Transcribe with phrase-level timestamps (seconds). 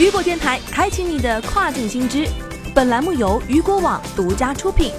[0.00, 2.26] 雨果电台开启你的跨境新知。
[2.74, 4.92] 本栏目由雨果网独家出品。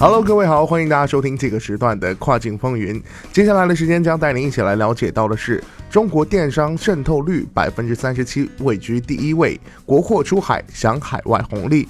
[0.00, 3.02] Hello，各位好，欢迎大家收听这个时段的跨境风云。
[3.34, 11.86] 接下来的时间将带您一起来了解到的是，中国电商渗透率百分之三十七，位居第一位，国货出海享海外红利。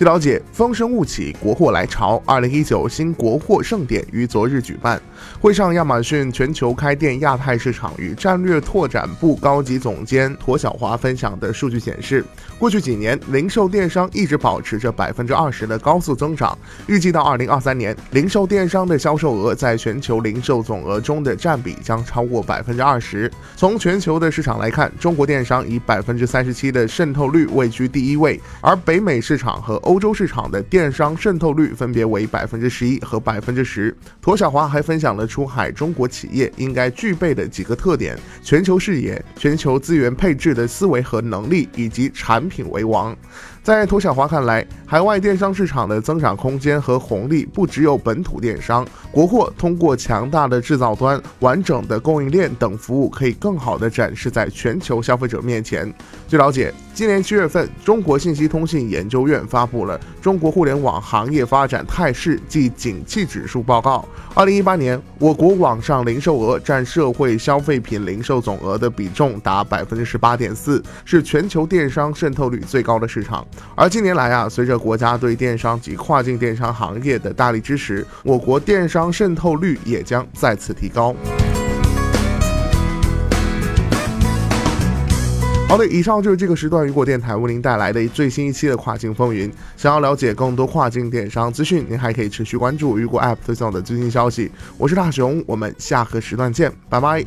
[0.00, 2.22] 据了解，风声雾起，国货来潮。
[2.24, 4.98] 二零一九新国货盛典于昨日举办，
[5.38, 12.24] 会上，亚马逊全球开店亚太市场与战略拓展部高级总监驼小华分享的数据显示，
[12.58, 16.56] 过去几年零售电商一直保持着百分之二十的高速增长。
[16.86, 23.30] 预计到二零二三年，零售电商的销售额在全球零售总额中的占比将超过百分之二十。
[23.54, 33.92] 从全球的市场来看，中国电商以百分之三十七的渗透率位居第一位，而北美市场和欧欧洲市场的电商渗透率分别为百分之十一和百分之十。
[34.22, 43.16] 陀小华还分享了出海中国企业应该具备的几个特点：全球视野、全球资源配置的思维和能力，以及产品为王。
[43.62, 55.92] 在涂小华看来，海外电商市场的增长空间和红利不只有本土电商，国货通过强大的制造端、完整的供应链等服务，可以更好地展示在全球消费者面前。
[56.26, 63.98] 据了解，今年七月份，中国信息通信研究院发布了《中国互联网行业发展态势及景气指数报告》。
[64.34, 73.46] 二零一八年，我国网上零售额占社会消费品零售总额的比重达百分之十八点四，是全球电商渗透率最高的市场。
[73.74, 81.14] 而近年来啊，随着国家对电商及跨境电商行业的大力支持，我国电商渗透率也将再次提高。
[85.68, 89.48] 好的，以上就是这个时段雨果电台为您带来的最新一期的跨境风云。
[89.76, 94.50] 想要了解更多跨境电商资讯，您还可以持续关注雨果 App 推送的最新消息。
[94.76, 97.24] 我是大熊，我们下个时段见，拜拜。